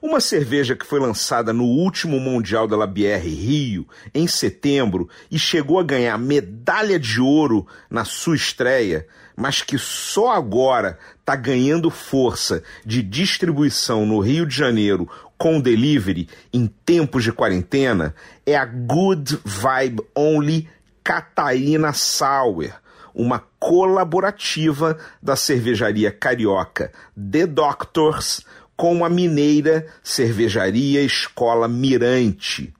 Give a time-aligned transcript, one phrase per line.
[0.00, 5.78] Uma cerveja que foi lançada no último Mundial da Labière Rio, em setembro, e chegou
[5.78, 12.62] a ganhar medalha de ouro na sua estreia, mas que só agora está ganhando força
[12.84, 18.14] de distribuição no Rio de Janeiro com delivery em tempos de quarentena,
[18.46, 20.68] é a Good Vibe Only
[21.02, 22.74] Catarina Sauer,
[23.14, 28.44] uma colaborativa da cervejaria carioca The Doctors
[28.76, 32.72] com a mineira Cervejaria Escola Mirante.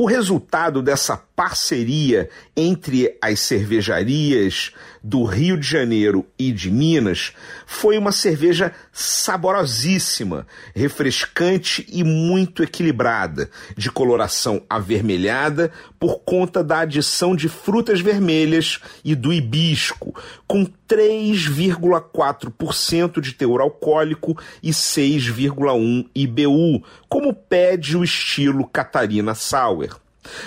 [0.00, 7.32] O resultado dessa parceria entre as cervejarias do Rio de Janeiro e de Minas
[7.66, 17.36] foi uma cerveja saborosíssima, refrescante e muito equilibrada, de coloração avermelhada por conta da adição
[17.36, 20.14] de frutas vermelhas e do hibisco,
[20.46, 29.89] com 3,4% de teor alcoólico e 6,1 IBU, como pede o estilo Catarina Sauer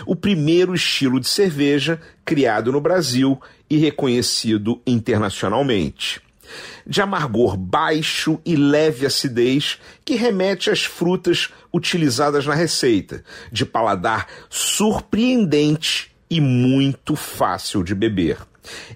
[0.06, 6.22] o primeiro estilo de cerveja criado no Brasil e reconhecido internacionalmente.
[6.86, 14.28] De amargor baixo e leve acidez que remete às frutas utilizadas na receita, de paladar
[14.50, 18.38] surpreendente e muito fácil de beber.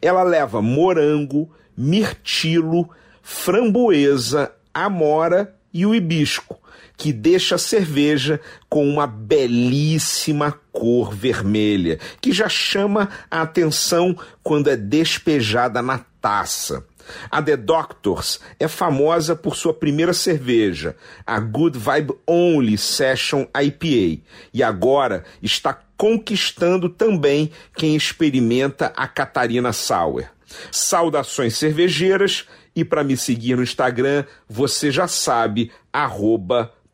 [0.01, 2.89] Ela leva morango, mirtilo,
[3.21, 6.59] framboesa, amora e o hibisco,
[6.97, 14.69] que deixa a cerveja com uma belíssima cor vermelha, que já chama a atenção quando
[14.69, 16.83] é despejada na taça.
[17.31, 20.95] A The Doctors é famosa por sua primeira cerveja,
[21.25, 24.21] a Good Vibe Only Session IPA,
[24.53, 30.29] e agora está conquistando também quem experimenta a Catarina Sauer.
[30.71, 32.45] Saudações cervejeiras
[32.75, 36.71] e para me seguir no Instagram, você já sabe, arroba